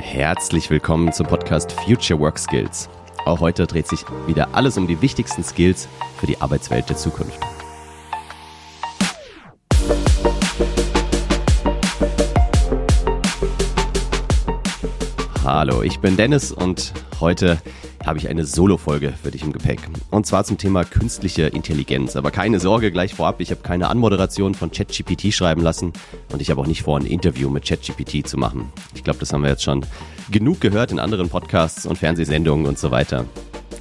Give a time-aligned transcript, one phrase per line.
[0.00, 2.88] Herzlich willkommen zum Podcast Future Work Skills.
[3.26, 5.88] Auch heute dreht sich wieder alles um die wichtigsten Skills
[6.18, 7.40] für die Arbeitswelt der Zukunft.
[15.44, 17.60] Hallo, ich bin Dennis und heute
[18.08, 19.80] habe ich eine Solo-Folge für dich im Gepäck.
[20.10, 22.16] Und zwar zum Thema künstliche Intelligenz.
[22.16, 25.92] Aber keine Sorge gleich vorab, ich habe keine Anmoderation von ChatGPT schreiben lassen
[26.32, 28.72] und ich habe auch nicht vor, ein Interview mit ChatGPT zu machen.
[28.94, 29.84] Ich glaube, das haben wir jetzt schon
[30.30, 33.26] genug gehört in anderen Podcasts und Fernsehsendungen und so weiter.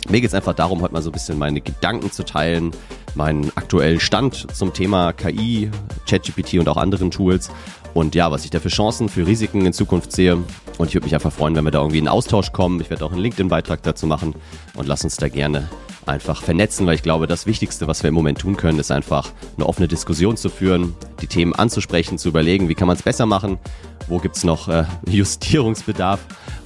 [0.09, 2.71] Mir geht es einfach darum, heute mal so ein bisschen meine Gedanken zu teilen,
[3.17, 5.69] meinen aktuellen Stand zum Thema KI,
[6.07, 7.49] ChatGPT und auch anderen Tools
[7.93, 10.35] und ja, was ich da für Chancen, für Risiken in Zukunft sehe.
[10.77, 12.79] Und ich würde mich einfach freuen, wenn wir da irgendwie in Austausch kommen.
[12.79, 14.35] Ich werde auch einen LinkedIn-Beitrag dazu machen
[14.75, 15.67] und lass uns da gerne
[16.05, 19.31] einfach vernetzen, weil ich glaube, das Wichtigste, was wir im Moment tun können, ist einfach
[19.55, 23.25] eine offene Diskussion zu führen, die Themen anzusprechen, zu überlegen, wie kann man es besser
[23.25, 23.57] machen,
[24.07, 26.19] wo gibt es noch äh, Justierungsbedarf.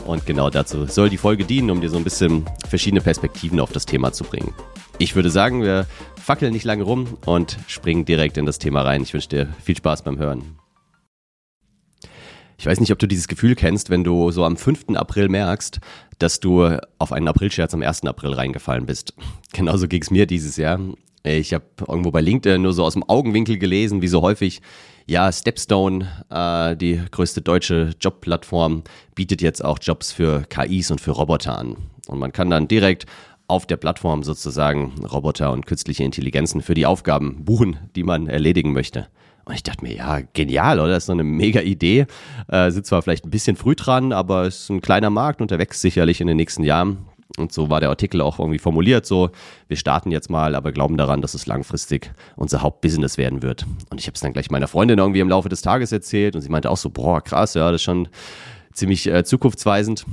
[0.06, 3.72] Und genau dazu soll die Folge dienen, um dir so ein bisschen verschiedene Perspektiven auf
[3.72, 4.54] das Thema zu bringen.
[4.98, 5.86] Ich würde sagen, wir
[6.22, 9.04] fackeln nicht lange rum und springen direkt in das Thema rein.
[9.04, 10.61] Ich wünsche dir viel Spaß beim Hören.
[12.62, 14.90] Ich weiß nicht, ob du dieses Gefühl kennst, wenn du so am 5.
[14.94, 15.80] April merkst,
[16.20, 18.04] dass du auf einen Aprilscherz am 1.
[18.04, 19.16] April reingefallen bist.
[19.52, 20.80] Genauso ging es mir dieses Jahr.
[21.24, 24.62] Ich habe irgendwo bei LinkedIn nur so aus dem Augenwinkel gelesen, wie so häufig,
[25.08, 28.84] ja, Stepstone, äh, die größte deutsche Jobplattform,
[29.16, 31.78] bietet jetzt auch Jobs für KIs und für Roboter an.
[32.06, 33.08] Und man kann dann direkt
[33.48, 38.72] auf der Plattform sozusagen Roboter und künstliche Intelligenzen für die Aufgaben buchen, die man erledigen
[38.72, 39.08] möchte.
[39.46, 40.90] Und ich dachte mir, ja, genial, oder?
[40.94, 42.06] Das ist so eine mega Idee.
[42.48, 45.52] Äh, sind zwar vielleicht ein bisschen früh dran, aber es ist ein kleiner Markt und
[45.52, 47.06] der wächst sicherlich in den nächsten Jahren.
[47.38, 49.30] Und so war der Artikel auch irgendwie formuliert, so,
[49.68, 53.66] wir starten jetzt mal, aber glauben daran, dass es langfristig unser Hauptbusiness werden wird.
[53.90, 56.42] Und ich habe es dann gleich meiner Freundin irgendwie im Laufe des Tages erzählt und
[56.42, 58.10] sie meinte auch so, boah, krass, ja, das ist schon
[58.74, 60.06] ziemlich äh, zukunftsweisend.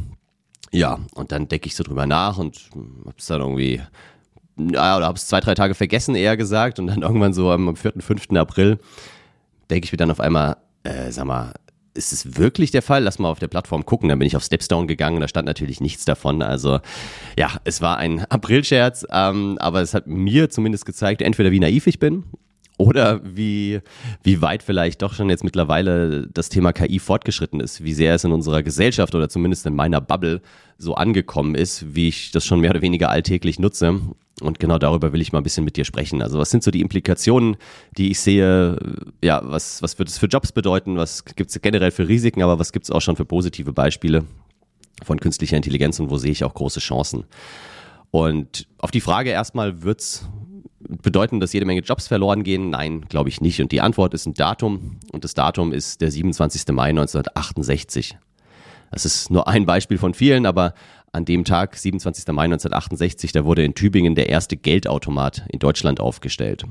[0.71, 2.69] Ja, und dann decke ich so drüber nach und
[3.05, 3.81] habe es dann irgendwie,
[4.57, 6.79] ja, oder habe es zwei, drei Tage vergessen, eher gesagt.
[6.79, 8.33] Und dann irgendwann so am 4., 5.
[8.37, 8.79] April
[9.71, 11.53] denke ich mir dann auf einmal, äh, sag mal,
[11.95, 13.03] ist es wirklich der Fall?
[13.03, 14.09] Lass mal auf der Plattform gucken.
[14.09, 16.43] Dann bin ich auf Stepstone gegangen da stand natürlich nichts davon.
[16.43, 16.79] Also
[17.37, 21.87] ja, es war ein Aprilscherz, ähm, aber es hat mir zumindest gezeigt, entweder wie naiv
[21.87, 22.25] ich bin
[22.79, 23.81] oder wie,
[24.23, 28.25] wie weit vielleicht doch schon jetzt mittlerweile das Thema KI fortgeschritten ist, wie sehr es
[28.25, 30.41] in unserer Gesellschaft oder zumindest in meiner Bubble
[30.79, 34.01] so angekommen ist, wie ich das schon mehr oder weniger alltäglich nutze.
[34.41, 36.23] Und genau darüber will ich mal ein bisschen mit dir sprechen.
[36.23, 37.57] Also was sind so die Implikationen,
[37.97, 38.79] die ich sehe?
[39.23, 40.97] Ja, was, was wird es für Jobs bedeuten?
[40.97, 42.43] Was gibt es generell für Risiken?
[42.43, 44.25] Aber was gibt es auch schon für positive Beispiele
[45.03, 47.25] von künstlicher Intelligenz und wo sehe ich auch große Chancen?
[48.13, 50.29] Und auf die Frage erstmal, wird es
[50.89, 52.71] bedeuten, dass jede Menge Jobs verloren gehen?
[52.71, 53.61] Nein, glaube ich nicht.
[53.61, 54.99] Und die Antwort ist ein Datum.
[55.13, 56.75] Und das Datum ist der 27.
[56.75, 58.17] Mai 1968.
[58.91, 60.75] Das ist nur ein Beispiel von vielen, aber
[61.13, 62.27] an dem Tag, 27.
[62.29, 66.65] Mai 1968, da wurde in Tübingen der erste Geldautomat in Deutschland aufgestellt.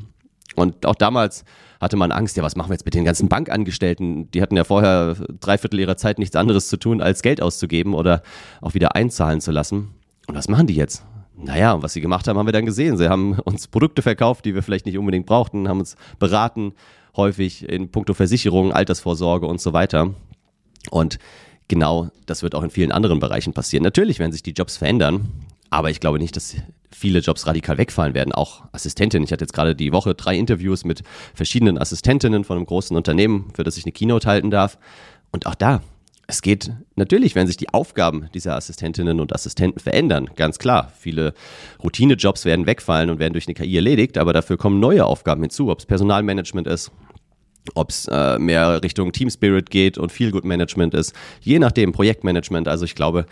[0.56, 1.44] Und auch damals
[1.80, 4.32] hatte man Angst, ja, was machen wir jetzt mit den ganzen Bankangestellten?
[4.32, 7.94] Die hatten ja vorher drei Viertel ihrer Zeit nichts anderes zu tun, als Geld auszugeben
[7.94, 8.24] oder
[8.62, 9.94] auch wieder einzahlen zu lassen.
[10.28, 11.04] Und was machen die jetzt?
[11.38, 12.98] Naja, und was sie gemacht haben, haben wir dann gesehen.
[12.98, 16.74] Sie haben uns Produkte verkauft, die wir vielleicht nicht unbedingt brauchten, haben uns beraten,
[17.16, 20.14] häufig in puncto Versicherung, Altersvorsorge und so weiter.
[20.90, 21.20] Und
[21.68, 23.84] genau das wird auch in vielen anderen Bereichen passieren.
[23.84, 25.30] Natürlich werden sich die Jobs verändern,
[25.70, 26.56] aber ich glaube nicht, dass
[26.92, 28.32] viele Jobs radikal wegfallen werden.
[28.32, 29.26] Auch Assistentinnen.
[29.26, 31.04] Ich hatte jetzt gerade die Woche drei Interviews mit
[31.36, 34.80] verschiedenen Assistentinnen von einem großen Unternehmen, für das ich eine Keynote halten darf.
[35.32, 35.82] Und auch da,
[36.30, 40.92] es geht natürlich, wenn sich die Aufgaben dieser Assistentinnen und Assistenten verändern, ganz klar.
[41.00, 41.34] Viele
[41.82, 45.70] Routinejobs werden wegfallen und werden durch eine KI erledigt, aber dafür kommen neue Aufgaben hinzu,
[45.70, 46.92] ob es Personalmanagement ist,
[47.76, 51.94] ob es äh, mehr Richtung Team Spirit geht und Feel Good Management ist, je nachdem
[51.94, 52.68] Projektmanagement.
[52.68, 53.26] Also ich glaube,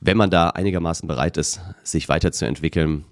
[0.00, 3.06] wenn man da einigermaßen bereit ist, sich weiterzuentwickeln,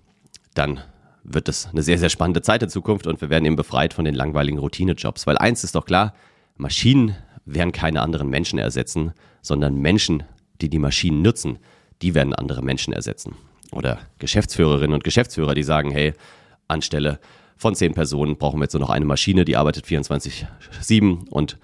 [0.52, 0.80] dann
[1.24, 4.04] wird es eine sehr, sehr spannende Zeit in Zukunft und wir werden eben befreit von
[4.04, 5.26] den langweiligen Routinejobs.
[5.26, 6.14] Weil eins ist doch klar,
[6.56, 7.16] Maschinen
[7.54, 10.24] werden keine anderen Menschen ersetzen, sondern Menschen,
[10.60, 11.58] die die Maschinen nutzen,
[12.02, 13.34] die werden andere Menschen ersetzen.
[13.72, 16.14] Oder Geschäftsführerinnen und Geschäftsführer, die sagen, hey,
[16.68, 17.18] anstelle
[17.56, 21.58] von zehn Personen brauchen wir jetzt nur noch eine Maschine, die arbeitet 24-7 und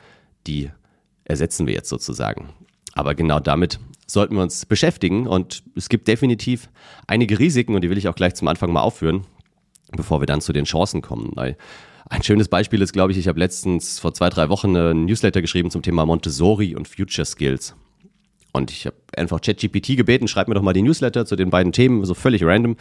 [0.47, 0.71] die
[1.25, 2.49] ersetzen wir jetzt sozusagen.
[2.95, 6.69] Aber genau damit sollten wir uns beschäftigen und es gibt definitiv
[7.07, 9.25] einige Risiken und die will ich auch gleich zum Anfang mal aufführen,
[9.93, 11.31] bevor wir dann zu den Chancen kommen.
[11.35, 11.57] Weil
[12.09, 15.41] ein schönes Beispiel ist, glaube ich, ich habe letztens vor zwei, drei Wochen einen Newsletter
[15.41, 17.75] geschrieben zum Thema Montessori und Future Skills.
[18.53, 21.73] Und ich habe einfach ChatGPT gebeten, schreib mir doch mal die Newsletter zu den beiden
[21.73, 22.77] Themen, so völlig random.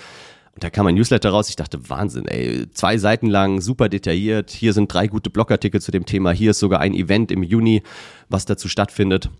[0.55, 1.49] Und da kam ein Newsletter raus.
[1.49, 2.67] Ich dachte, Wahnsinn, ey.
[2.73, 4.51] Zwei Seiten lang, super detailliert.
[4.51, 6.31] Hier sind drei gute Blogartikel zu dem Thema.
[6.31, 7.81] Hier ist sogar ein Event im Juni,
[8.29, 9.31] was dazu stattfindet.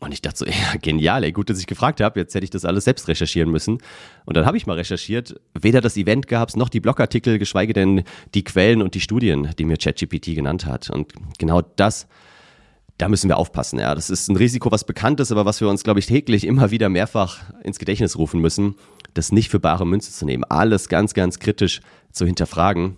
[0.00, 2.18] Und ich dachte so, ja, genial, ey, gut, dass ich gefragt habe.
[2.18, 3.78] Jetzt hätte ich das alles selbst recherchieren müssen.
[4.24, 5.40] Und dann habe ich mal recherchiert.
[5.58, 8.04] Weder das Event gab es, noch die Blogartikel, geschweige denn
[8.34, 10.90] die Quellen und die Studien, die mir ChatGPT genannt hat.
[10.90, 12.08] Und genau das,
[12.98, 13.78] da müssen wir aufpassen.
[13.78, 16.46] Ja, das ist ein Risiko, was bekannt ist, aber was wir uns, glaube ich, täglich
[16.46, 18.76] immer wieder mehrfach ins Gedächtnis rufen müssen,
[19.14, 20.44] das nicht für bare Münze zu nehmen.
[20.44, 21.80] Alles ganz, ganz kritisch
[22.10, 22.96] zu hinterfragen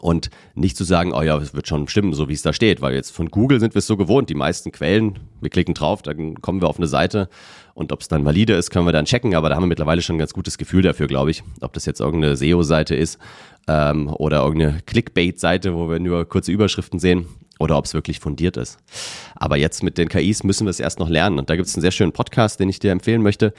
[0.00, 2.80] und nicht zu sagen, oh ja, es wird schon stimmen, so wie es da steht,
[2.80, 6.02] weil jetzt von Google sind wir es so gewohnt, die meisten Quellen, wir klicken drauf,
[6.02, 7.28] dann kommen wir auf eine Seite
[7.74, 10.02] und ob es dann valide ist, können wir dann checken, aber da haben wir mittlerweile
[10.02, 13.18] schon ein ganz gutes Gefühl dafür, glaube ich, ob das jetzt irgendeine SEO-Seite ist
[13.66, 17.26] ähm, oder irgendeine Clickbait-Seite, wo wir nur kurze Überschriften sehen
[17.58, 18.78] oder ob es wirklich fundiert ist.
[19.34, 21.74] Aber jetzt mit den KIs müssen wir es erst noch lernen und da gibt es
[21.74, 23.52] einen sehr schönen Podcast, den ich dir empfehlen möchte.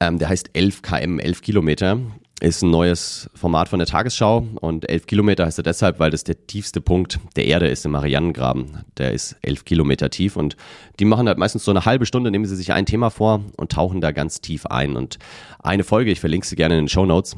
[0.00, 1.98] Ähm, der heißt 11 km, 11 Kilometer
[2.40, 6.22] ist ein neues Format von der Tagesschau und elf Kilometer heißt er deshalb, weil das
[6.22, 8.84] der tiefste Punkt der Erde ist im Marianengraben.
[8.96, 10.56] Der ist elf Kilometer tief und
[11.00, 13.72] die machen halt meistens so eine halbe Stunde, nehmen sie sich ein Thema vor und
[13.72, 14.96] tauchen da ganz tief ein.
[14.96, 15.18] Und
[15.58, 17.36] eine Folge, ich verlinke sie gerne in den Show Notes,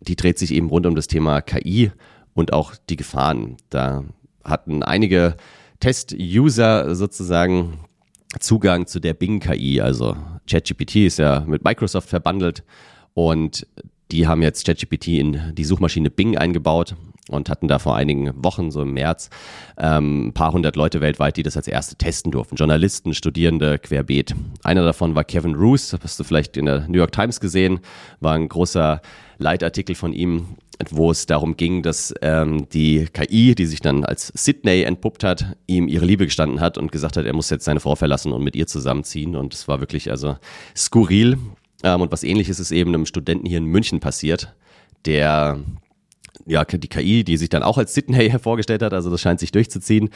[0.00, 1.90] die dreht sich eben rund um das Thema KI
[2.34, 3.56] und auch die Gefahren.
[3.70, 4.04] Da
[4.44, 5.36] hatten einige
[5.80, 7.80] Test-User sozusagen
[8.38, 10.16] Zugang zu der Bing-KI, also
[10.48, 12.62] ChatGPT ist ja mit Microsoft verbandelt
[13.14, 13.66] und
[14.10, 16.96] die haben jetzt ChatGPT in die Suchmaschine Bing eingebaut
[17.28, 19.30] und hatten da vor einigen Wochen, so im März,
[19.76, 22.56] ähm, ein paar hundert Leute weltweit, die das als erste testen durften.
[22.56, 24.34] Journalisten, Studierende, querbeet.
[24.62, 27.80] Einer davon war Kevin Roos, hast du vielleicht in der New York Times gesehen,
[28.20, 29.00] war ein großer
[29.38, 30.56] Leitartikel von ihm,
[30.90, 35.56] wo es darum ging, dass ähm, die KI, die sich dann als Sydney entpuppt hat,
[35.66, 38.42] ihm ihre Liebe gestanden hat und gesagt hat, er muss jetzt seine Frau verlassen und
[38.42, 39.36] mit ihr zusammenziehen.
[39.36, 40.36] Und es war wirklich also
[40.76, 41.36] skurril.
[41.82, 44.54] Ähm, und was ähnliches ist eben einem Studenten hier in München passiert,
[45.04, 45.60] der
[46.46, 49.52] ja, die KI, die sich dann auch als Sydney vorgestellt hat, also das scheint sich
[49.52, 50.10] durchzuziehen,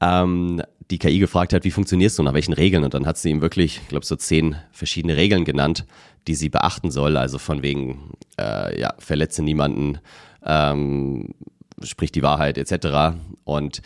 [0.00, 2.84] ähm, die KI gefragt hat, wie funktionierst du, nach welchen Regeln?
[2.84, 5.86] Und dann hat sie ihm wirklich, ich glaube, so zehn verschiedene Regeln genannt,
[6.26, 7.16] die sie beachten soll.
[7.16, 10.00] Also von wegen, äh, ja, verletze niemanden,
[10.44, 11.34] ähm,
[11.82, 13.16] sprich die Wahrheit etc.
[13.44, 13.82] Und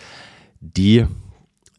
[0.61, 1.07] die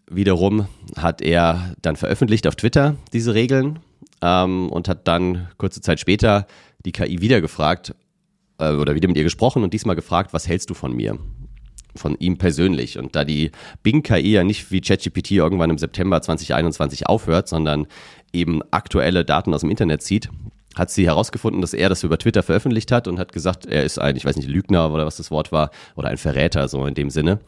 [0.09, 3.79] wiederum hat er dann veröffentlicht auf Twitter, diese Regeln
[4.21, 6.47] ähm, und hat dann kurze Zeit später
[6.85, 7.95] die KI wieder gefragt
[8.59, 11.17] äh, oder wieder mit ihr gesprochen und diesmal gefragt, was hältst du von mir?
[11.95, 12.97] Von ihm persönlich.
[12.97, 13.51] Und da die
[13.83, 17.87] Bing-KI ja nicht wie ChatGPT irgendwann im September 2021 aufhört, sondern
[18.33, 20.29] eben aktuelle Daten aus dem Internet zieht,
[20.75, 23.99] hat sie herausgefunden, dass er das über Twitter veröffentlicht hat und hat gesagt, er ist
[23.99, 26.93] ein, ich weiß nicht, Lügner oder was das Wort war, oder ein Verräter, so in
[26.93, 27.39] dem Sinne.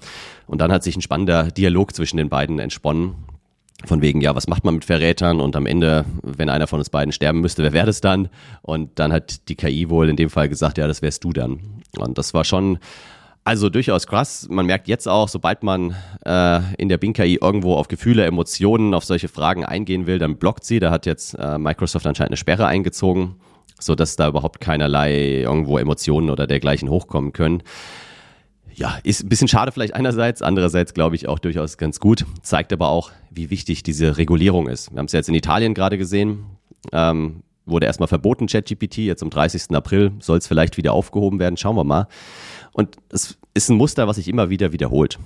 [0.47, 3.15] Und dann hat sich ein spannender Dialog zwischen den beiden entsponnen,
[3.85, 6.89] von wegen, ja, was macht man mit Verrätern und am Ende, wenn einer von uns
[6.89, 8.29] beiden sterben müsste, wer wäre das dann?
[8.63, 11.59] Und dann hat die KI wohl in dem Fall gesagt, ja, das wärst du dann.
[11.95, 12.79] Und das war schon,
[13.47, 14.47] also durchaus krass.
[14.49, 15.95] Man merkt jetzt auch, sobald man
[16.25, 20.65] äh, in der Bing-KI irgendwo auf Gefühle, Emotionen, auf solche Fragen eingehen will, dann blockt
[20.65, 20.81] sie.
[20.81, 23.35] Da hat jetzt äh, Microsoft anscheinend eine Sperre eingezogen,
[23.79, 27.63] sodass da überhaupt keinerlei irgendwo Emotionen oder dergleichen hochkommen können
[28.75, 32.71] ja, ist ein bisschen schade vielleicht einerseits, andererseits glaube ich auch durchaus ganz gut, zeigt
[32.71, 34.91] aber auch, wie wichtig diese Regulierung ist.
[34.91, 36.45] Wir haben es jetzt in Italien gerade gesehen,
[36.91, 39.71] ähm, wurde erstmal verboten, ChatGPT, jetzt am 30.
[39.75, 42.07] April soll es vielleicht wieder aufgehoben werden, schauen wir mal.
[42.71, 45.19] Und es ist ein Muster, was sich immer wieder wiederholt.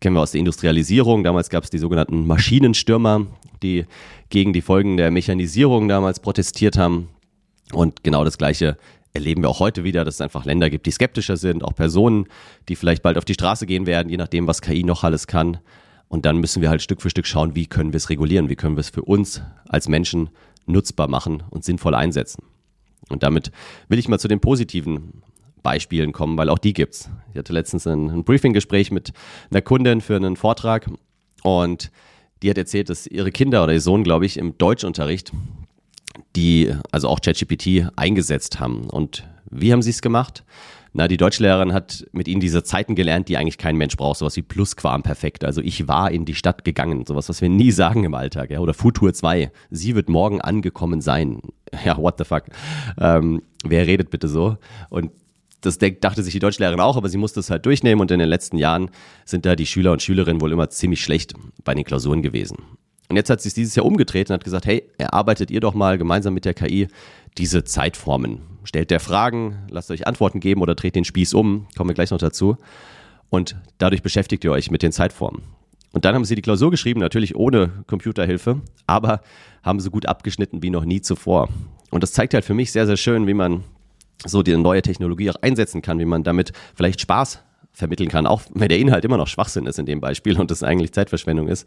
[0.00, 3.26] Kennen wir aus der Industrialisierung, damals gab es die sogenannten Maschinenstürmer,
[3.62, 3.86] die
[4.28, 7.08] gegen die Folgen der Mechanisierung damals protestiert haben.
[7.72, 8.76] Und genau das Gleiche
[9.12, 12.26] erleben wir auch heute wieder, dass es einfach Länder gibt, die skeptischer sind, auch Personen,
[12.68, 15.58] die vielleicht bald auf die Straße gehen werden, je nachdem, was KI noch alles kann.
[16.08, 18.56] Und dann müssen wir halt Stück für Stück schauen, wie können wir es regulieren, wie
[18.56, 20.30] können wir es für uns als Menschen
[20.68, 22.44] nutzbar machen und sinnvoll einsetzen.
[23.08, 23.50] Und damit
[23.88, 25.22] will ich mal zu den positiven
[25.62, 27.10] Beispielen kommen, weil auch die gibt's.
[27.32, 29.12] Ich hatte letztens ein, ein Briefinggespräch mit
[29.50, 30.90] einer Kundin für einen Vortrag
[31.42, 31.90] und
[32.42, 35.32] die hat erzählt, dass ihre Kinder oder ihr Sohn, glaube ich, im Deutschunterricht
[36.38, 38.88] die also auch ChatGPT eingesetzt haben.
[38.88, 40.44] Und wie haben sie es gemacht?
[40.92, 44.36] Na, die Deutschlehrerin hat mit ihnen diese Zeiten gelernt, die eigentlich kein Mensch braucht, sowas
[44.36, 45.44] wie Plusquamperfekt.
[45.44, 48.60] Also ich war in die Stadt gegangen, sowas, was wir nie sagen im Alltag, ja.
[48.60, 51.40] Oder Futur 2, sie wird morgen angekommen sein.
[51.84, 52.44] Ja, what the fuck.
[52.98, 54.56] Ähm, wer redet bitte so?
[54.88, 55.10] Und
[55.60, 58.28] das dachte sich die Deutschlehrerin auch, aber sie musste es halt durchnehmen und in den
[58.28, 58.90] letzten Jahren
[59.26, 62.56] sind da die Schüler und Schülerinnen wohl immer ziemlich schlecht bei den Klausuren gewesen.
[63.08, 65.74] Und jetzt hat sie es dieses Jahr umgedreht und hat gesagt, hey, erarbeitet ihr doch
[65.74, 66.88] mal gemeinsam mit der KI
[67.38, 68.40] diese Zeitformen.
[68.64, 72.10] Stellt der Fragen, lasst euch Antworten geben oder dreht den Spieß um, kommen wir gleich
[72.10, 72.56] noch dazu.
[73.30, 75.42] Und dadurch beschäftigt ihr euch mit den Zeitformen.
[75.92, 79.22] Und dann haben sie die Klausur geschrieben, natürlich ohne Computerhilfe, aber
[79.62, 81.48] haben so gut abgeschnitten wie noch nie zuvor.
[81.90, 83.64] Und das zeigt halt für mich sehr, sehr schön, wie man
[84.24, 87.42] so die neue Technologie auch einsetzen kann, wie man damit vielleicht Spaß
[87.78, 90.62] vermitteln kann, auch wenn der Inhalt immer noch Schwachsinn ist in dem Beispiel und es
[90.62, 91.66] eigentlich Zeitverschwendung ist.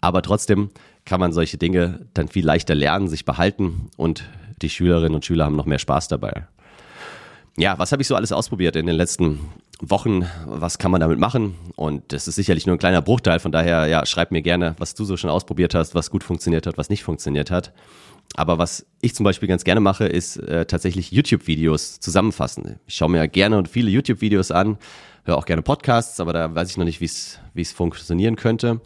[0.00, 0.70] Aber trotzdem
[1.04, 4.24] kann man solche Dinge dann viel leichter lernen, sich behalten und
[4.62, 6.46] die Schülerinnen und Schüler haben noch mehr Spaß dabei.
[7.58, 9.40] Ja, was habe ich so alles ausprobiert in den letzten
[9.80, 10.24] Wochen?
[10.46, 11.56] Was kann man damit machen?
[11.76, 13.38] Und das ist sicherlich nur ein kleiner Bruchteil.
[13.38, 16.66] Von daher, ja, schreib mir gerne, was du so schon ausprobiert hast, was gut funktioniert
[16.66, 17.72] hat, was nicht funktioniert hat.
[18.36, 22.78] Aber was ich zum Beispiel ganz gerne mache, ist äh, tatsächlich YouTube-Videos zusammenfassen.
[22.86, 24.78] Ich schaue mir gerne und viele YouTube-Videos an,
[25.24, 27.06] höre auch gerne Podcasts, aber da weiß ich noch nicht, wie
[27.62, 28.80] es funktionieren könnte.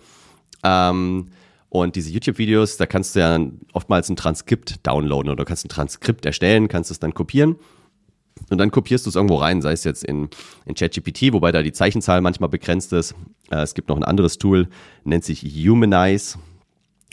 [0.62, 1.30] Ähm,
[1.68, 3.38] und diese YouTube-Videos, da kannst du ja
[3.72, 7.56] oftmals ein Transkript downloaden oder kannst ein Transkript erstellen, kannst es dann kopieren
[8.50, 10.28] und dann kopierst du es irgendwo rein, sei es jetzt in,
[10.66, 13.14] in ChatGPT, wobei da die Zeichenzahl manchmal begrenzt ist.
[13.50, 14.68] Äh, es gibt noch ein anderes Tool,
[15.04, 16.38] nennt sich Humanize.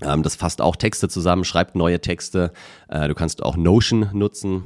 [0.01, 2.51] Ähm, das fasst auch Texte zusammen, schreibt neue Texte.
[2.90, 4.63] Äh, du kannst auch Notion nutzen.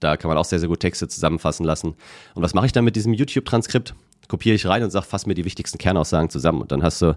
[0.00, 1.94] Da kann man auch sehr, sehr gut Texte zusammenfassen lassen.
[2.34, 3.94] Und was mache ich dann mit diesem YouTube-Transkript?
[4.28, 6.62] Kopiere ich rein und sage, fass mir die wichtigsten Kernaussagen zusammen.
[6.62, 7.16] Und dann hast du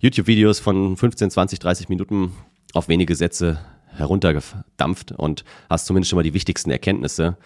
[0.00, 2.32] YouTube-Videos von 15, 20, 30 Minuten
[2.72, 3.58] auf wenige Sätze
[3.96, 7.36] heruntergedampft und hast zumindest schon mal die wichtigsten Erkenntnisse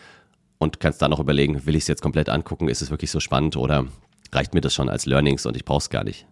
[0.59, 3.21] und kannst dann noch überlegen, will ich es jetzt komplett angucken, ist es wirklich so
[3.21, 3.87] spannend oder
[4.33, 6.27] reicht mir das schon als Learnings und ich brauche es gar nicht.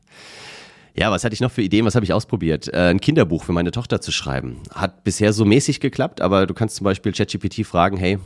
[0.95, 1.87] Ja, was hatte ich noch für Ideen?
[1.87, 2.69] Was habe ich ausprobiert?
[2.69, 4.59] Äh, ein Kinderbuch für meine Tochter zu schreiben.
[4.75, 8.19] Hat bisher so mäßig geklappt, aber du kannst zum Beispiel ChatGPT fragen, hey,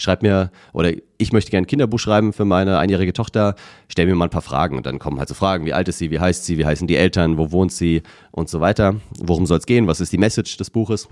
[0.00, 3.54] schreib mir, oder ich möchte gerne ein Kinderbuch schreiben für meine einjährige Tochter,
[3.88, 4.76] stell mir mal ein paar Fragen.
[4.76, 6.86] Und dann kommen halt so Fragen, wie alt ist sie, wie heißt sie, wie heißen
[6.86, 8.96] die Eltern, wo wohnt sie und so weiter.
[9.18, 9.86] Worum soll es gehen?
[9.86, 11.08] Was ist die Message des Buches?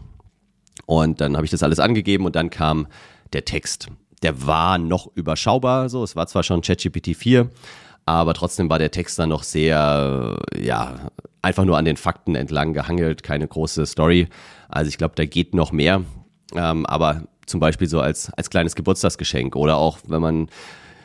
[0.86, 2.86] Und dann habe ich das alles angegeben und dann kam
[3.32, 3.88] der Text
[4.22, 6.02] der war noch überschaubar, so.
[6.02, 7.50] Es war zwar schon ChatGPT 4,
[8.06, 11.10] aber trotzdem war der Text dann noch sehr, ja,
[11.42, 14.28] einfach nur an den Fakten entlang gehangelt, keine große Story.
[14.68, 16.02] Also ich glaube, da geht noch mehr.
[16.54, 20.48] Ähm, aber zum Beispiel so als, als kleines Geburtstagsgeschenk oder auch, wenn man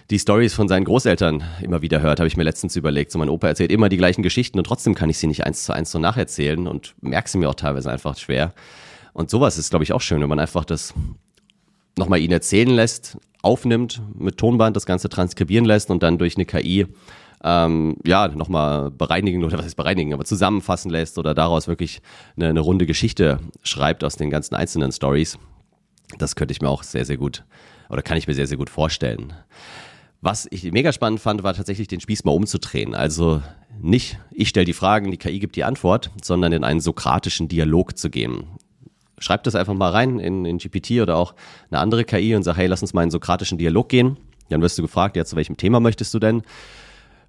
[0.09, 3.11] die Stories von seinen Großeltern immer wieder hört, habe ich mir letztens überlegt.
[3.11, 5.63] So mein Opa erzählt immer die gleichen Geschichten und trotzdem kann ich sie nicht eins
[5.63, 8.53] zu eins so nacherzählen und merke sie mir auch teilweise einfach schwer.
[9.13, 10.93] Und sowas ist, glaube ich, auch schön, wenn man einfach das
[11.97, 16.45] nochmal ihn erzählen lässt, aufnimmt, mit Tonband das Ganze transkribieren lässt und dann durch eine
[16.45, 16.87] KI
[17.43, 22.01] ähm, ja, nochmal bereinigen oder was heißt bereinigen, aber zusammenfassen lässt oder daraus wirklich
[22.37, 25.37] eine, eine runde Geschichte schreibt aus den ganzen einzelnen Stories.
[26.17, 27.43] Das könnte ich mir auch sehr, sehr gut
[27.89, 29.33] oder kann ich mir sehr, sehr gut vorstellen.
[30.21, 32.95] Was ich mega spannend fand, war tatsächlich den Spieß mal umzudrehen.
[32.95, 33.41] Also
[33.81, 37.97] nicht, ich stelle die Fragen, die KI gibt die Antwort, sondern in einen sokratischen Dialog
[37.97, 38.47] zu gehen
[39.23, 41.33] schreib das einfach mal rein in, in GPT oder auch
[41.71, 44.17] eine andere KI und sag, hey, lass uns mal in einen sokratischen Dialog gehen.
[44.49, 46.43] Dann wirst du gefragt, ja, zu welchem Thema möchtest du denn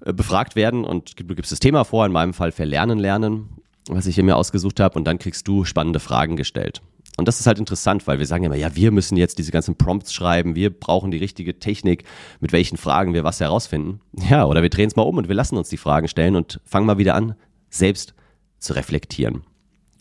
[0.04, 0.84] äh, befragt werden?
[0.84, 3.48] Und du gibst das Thema vor, in meinem Fall Verlernen lernen,
[3.88, 6.82] was ich hier mir ausgesucht habe, und dann kriegst du spannende Fragen gestellt.
[7.16, 9.76] Und das ist halt interessant, weil wir sagen immer, ja, wir müssen jetzt diese ganzen
[9.76, 12.04] Prompts schreiben, wir brauchen die richtige Technik,
[12.40, 14.00] mit welchen Fragen wir was herausfinden.
[14.28, 16.60] Ja, oder wir drehen es mal um und wir lassen uns die Fragen stellen und
[16.64, 17.34] fangen mal wieder an,
[17.70, 18.14] selbst
[18.58, 19.44] zu reflektieren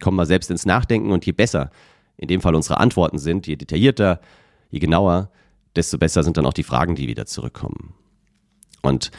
[0.03, 1.72] kommen wir selbst ins Nachdenken und je besser
[2.17, 4.20] in dem Fall unsere Antworten sind, je detaillierter,
[4.70, 5.32] je genauer,
[5.75, 7.93] desto besser sind dann auch die Fragen, die wieder zurückkommen.
[8.82, 9.12] Und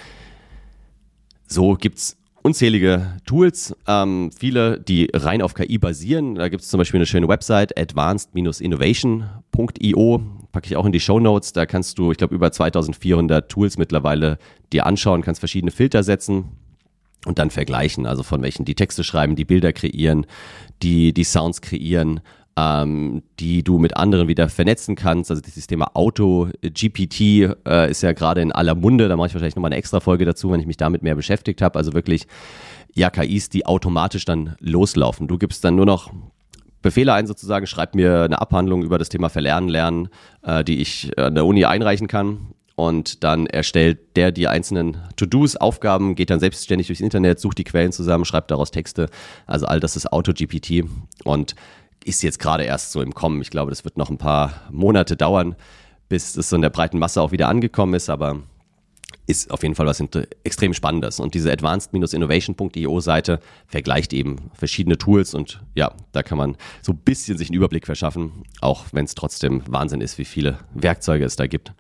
[1.47, 6.35] so gibt es unzählige Tools, ähm, viele, die rein auf KI basieren.
[6.35, 10.23] Da gibt es zum Beispiel eine schöne Website, advanced-innovation.io,
[10.53, 11.55] packe ich auch in die Show Notes.
[11.55, 14.37] Da kannst du, ich glaube, über 2400 Tools mittlerweile
[14.75, 16.51] dir anschauen, kannst verschiedene Filter setzen
[17.25, 20.27] und dann vergleichen, also von welchen die Texte schreiben, die Bilder kreieren,
[20.83, 22.21] die die Sounds kreieren,
[22.57, 25.31] ähm, die du mit anderen wieder vernetzen kannst.
[25.31, 27.21] Also dieses Thema Auto-GPT
[27.67, 29.09] äh, ist ja gerade in aller Munde.
[29.09, 31.63] Da mache ich wahrscheinlich nochmal eine extra Folge dazu, wenn ich mich damit mehr beschäftigt
[31.63, 31.79] habe.
[31.79, 32.27] Also wirklich,
[32.95, 35.27] ja, KIs, die automatisch dann loslaufen.
[35.27, 36.13] Du gibst dann nur noch
[36.83, 40.09] Befehle ein sozusagen, schreib mir eine Abhandlung über das Thema Verlernen lernen,
[40.43, 45.57] äh, die ich an der Uni einreichen kann und dann erstellt der die einzelnen To-Dos,
[45.57, 49.09] Aufgaben, geht dann selbstständig durchs Internet, sucht die Quellen zusammen, schreibt daraus Texte.
[49.47, 50.85] Also all das ist Auto-GPT
[51.25, 51.55] und
[52.05, 53.41] ist jetzt gerade erst so im Kommen.
[53.41, 55.57] Ich glaube, das wird noch ein paar Monate dauern,
[56.09, 58.43] bis es so in der breiten Masse auch wieder angekommen ist, aber
[59.27, 60.03] ist auf jeden Fall was
[60.45, 61.19] extrem Spannendes.
[61.19, 66.99] Und diese advanced-innovation.io Seite vergleicht eben verschiedene Tools und ja, da kann man so ein
[66.99, 71.37] bisschen sich einen Überblick verschaffen, auch wenn es trotzdem Wahnsinn ist, wie viele Werkzeuge es
[71.37, 71.73] da gibt.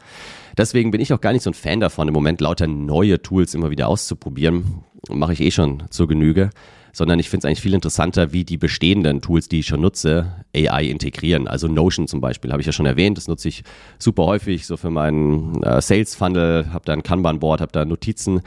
[0.56, 3.54] Deswegen bin ich auch gar nicht so ein Fan davon, im Moment lauter neue Tools
[3.54, 4.84] immer wieder auszuprobieren.
[5.10, 6.50] Mache ich eh schon zur Genüge.
[6.94, 10.44] Sondern ich finde es eigentlich viel interessanter, wie die bestehenden Tools, die ich schon nutze,
[10.56, 11.46] AI integrieren.
[11.48, 13.18] Also Notion zum Beispiel, habe ich ja schon erwähnt.
[13.18, 13.64] Das nutze ich
[13.98, 18.40] super häufig so für meinen äh, Sales Funnel, habe da ein Kanban-Board, habe da Notizen.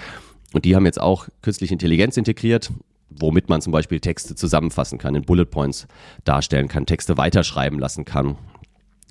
[0.54, 2.72] Und die haben jetzt auch künstliche Intelligenz integriert
[3.10, 5.88] womit man zum Beispiel Texte zusammenfassen kann, in Bullet Points
[6.24, 8.38] darstellen kann, Texte weiterschreiben lassen kann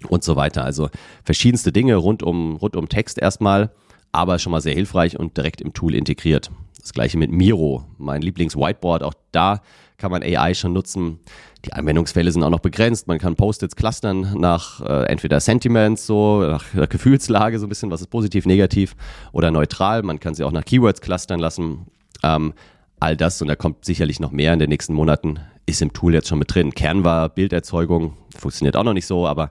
[0.09, 0.65] und so weiter.
[0.65, 0.91] Also
[1.25, 3.71] verschiedenste Dinge rund um, rund um Text erstmal,
[4.17, 6.51] aber schon mal sehr hilfreich und direkt im Tool integriert.
[6.81, 9.03] Das gleiche mit Miro, mein Lieblings-Whiteboard.
[9.03, 9.61] Auch da
[9.99, 11.21] kann man AI schon nutzen.
[11.65, 13.09] Die Anwendungsfälle sind auch noch begrenzt.
[13.09, 17.91] Man kann Post-its clustern nach äh, entweder Sentiments, so nach der Gefühlslage, so ein bisschen,
[17.91, 18.95] was ist positiv, negativ
[19.33, 20.03] oder neutral.
[20.03, 21.87] Man kann sie auch nach Keywords clustern lassen.
[22.23, 22.55] Ähm,
[23.01, 26.15] all das, und da kommt sicherlich noch mehr in den nächsten Monaten, ist im Tool
[26.15, 26.73] jetzt schon mit drin.
[26.73, 29.51] Kernware, Bilderzeugung, funktioniert auch noch nicht so, aber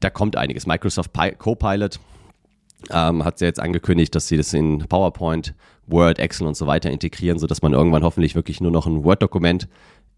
[0.00, 0.66] da kommt einiges.
[0.66, 1.98] Microsoft Copilot
[2.90, 5.54] ähm, hat sie jetzt angekündigt, dass sie das in PowerPoint,
[5.86, 9.68] Word, Excel und so weiter integrieren, sodass man irgendwann hoffentlich wirklich nur noch ein Word-Dokument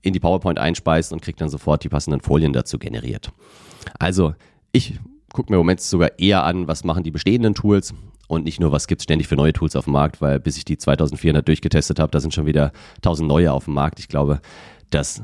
[0.03, 3.33] in die PowerPoint einspeist und kriegt dann sofort die passenden Folien dazu generiert.
[3.99, 4.35] Also
[4.73, 4.99] ich
[5.33, 7.95] gucke mir im Moment sogar eher an, was machen die bestehenden Tools
[8.29, 10.57] und nicht nur, was gibt es ständig für neue Tools auf dem Markt, weil bis
[10.57, 13.99] ich die 2400 durchgetestet habe, da sind schon wieder 1000 neue auf dem Markt.
[13.99, 14.41] Ich glaube,
[14.91, 15.23] das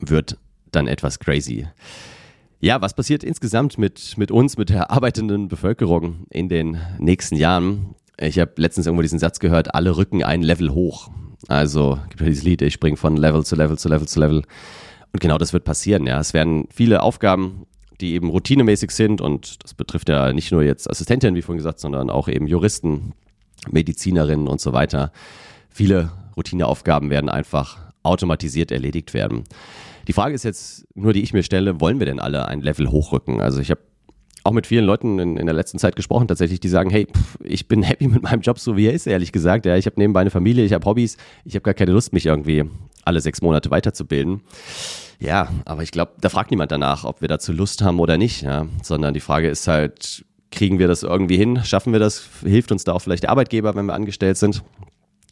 [0.00, 0.38] wird
[0.72, 1.66] dann etwas crazy.
[2.60, 7.94] Ja, was passiert insgesamt mit, mit uns, mit der arbeitenden Bevölkerung in den nächsten Jahren?
[8.18, 11.10] Ich habe letztens irgendwo diesen Satz gehört, alle rücken ein Level hoch.
[11.48, 14.42] Also gibt ja dieses Lied, ich springe von Level zu Level zu Level zu Level.
[15.12, 16.06] Und genau das wird passieren.
[16.06, 17.66] Ja, es werden viele Aufgaben,
[18.00, 21.78] die eben routinemäßig sind und das betrifft ja nicht nur jetzt Assistentinnen, wie vorhin gesagt,
[21.78, 23.12] sondern auch eben Juristen,
[23.70, 25.12] Medizinerinnen und so weiter.
[25.68, 29.44] Viele Routineaufgaben werden einfach automatisiert erledigt werden.
[30.08, 32.90] Die Frage ist jetzt nur, die ich mir stelle, wollen wir denn alle ein Level
[32.90, 33.40] hochrücken?
[33.40, 33.80] Also ich habe
[34.44, 37.38] auch mit vielen Leuten in, in, der letzten Zeit gesprochen, tatsächlich, die sagen, hey, pff,
[37.42, 39.66] ich bin happy mit meinem Job, so wie er ist, ehrlich gesagt.
[39.66, 42.26] Ja, ich habe nebenbei eine Familie, ich habe Hobbys, ich habe gar keine Lust, mich
[42.26, 42.64] irgendwie
[43.04, 44.42] alle sechs Monate weiterzubilden.
[45.18, 48.42] Ja, aber ich glaube, da fragt niemand danach, ob wir dazu Lust haben oder nicht,
[48.42, 48.66] ja?
[48.82, 51.64] sondern die Frage ist halt, kriegen wir das irgendwie hin?
[51.64, 52.28] Schaffen wir das?
[52.42, 54.62] Hilft uns da auch vielleicht der Arbeitgeber, wenn wir angestellt sind?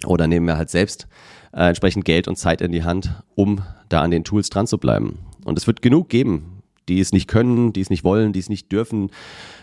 [0.06, 1.06] Oder nehmen wir halt selbst
[1.52, 4.78] äh, entsprechend Geld und Zeit in die Hand, um da an den Tools dran zu
[4.78, 5.18] bleiben?
[5.44, 8.48] Und es wird genug geben, die es nicht können, die es nicht wollen, die es
[8.48, 9.10] nicht dürfen,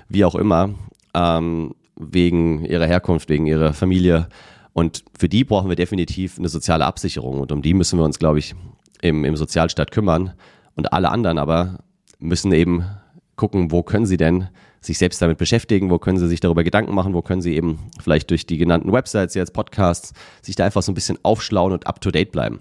[0.10, 0.71] wie auch immer,
[1.13, 4.27] ähm, wegen ihrer Herkunft, wegen ihrer Familie.
[4.74, 7.39] Und für die brauchen wir definitiv eine soziale Absicherung.
[7.39, 8.55] Und um die müssen wir uns, glaube ich,
[9.01, 10.33] im, im Sozialstaat kümmern.
[10.75, 11.79] Und alle anderen aber
[12.19, 12.86] müssen eben
[13.36, 14.48] gucken, wo können sie denn
[14.82, 17.80] sich selbst damit beschäftigen, wo können sie sich darüber Gedanken machen, wo können sie eben
[18.02, 21.88] vielleicht durch die genannten Websites, jetzt Podcasts, sich da einfach so ein bisschen aufschlauen und
[21.88, 22.60] up-to-date bleiben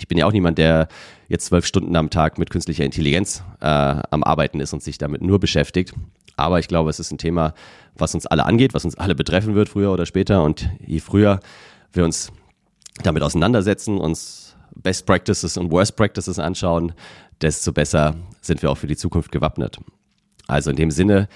[0.00, 0.88] ich bin ja auch niemand, der
[1.28, 5.22] jetzt zwölf Stunden am Tag mit künstlicher Intelligenz äh, am Arbeiten ist und sich damit
[5.22, 5.92] nur beschäftigt.
[6.36, 7.54] Aber ich glaube, es ist ein Thema,
[7.96, 10.42] was uns alle angeht, was uns alle betreffen wird, früher oder später.
[10.42, 11.40] Und je früher
[11.92, 12.32] wir uns
[13.02, 16.92] damit auseinandersetzen, uns Best Practices und Worst Practices anschauen,
[17.42, 19.78] desto besser sind wir auch für die Zukunft gewappnet.
[20.46, 21.28] Also in dem Sinne,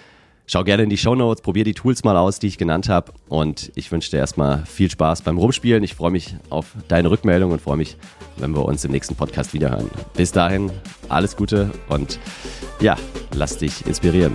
[0.47, 3.13] Schau gerne in die Show Notes, probier die Tools mal aus, die ich genannt habe.
[3.29, 5.83] Und ich wünsche dir erstmal viel Spaß beim Rumspielen.
[5.83, 7.97] Ich freue mich auf deine Rückmeldung und freue mich,
[8.37, 9.91] wenn wir uns im nächsten Podcast wiederhören.
[10.15, 10.71] Bis dahin,
[11.09, 12.19] alles Gute und
[12.81, 12.97] ja,
[13.35, 14.35] lass dich inspirieren.